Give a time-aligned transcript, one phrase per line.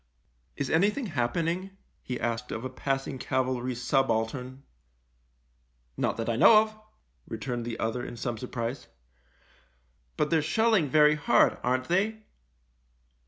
[0.57, 4.63] "Is anything happening?" he asked of a passing cavalry subaltern."
[5.95, 6.75] Not that I know of,"
[7.27, 8.87] returned the other in some surprise."
[10.17, 12.23] But they're shelling very hard, aren't they